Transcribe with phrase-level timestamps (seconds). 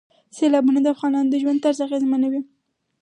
[0.35, 2.41] سیلابونه د افغانانو د ژوند طرز اغېزمنوي.